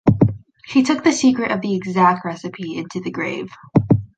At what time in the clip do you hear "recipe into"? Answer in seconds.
2.25-3.01